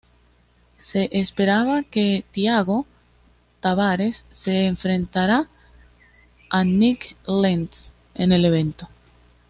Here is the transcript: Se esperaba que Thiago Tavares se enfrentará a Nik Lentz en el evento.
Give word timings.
Se 0.79 1.09
esperaba 1.11 1.83
que 1.83 2.25
Thiago 2.31 2.87
Tavares 3.59 4.25
se 4.31 4.65
enfrentará 4.65 5.47
a 6.49 6.63
Nik 6.63 7.15
Lentz 7.27 7.91
en 8.15 8.31
el 8.31 8.45
evento. 8.45 8.89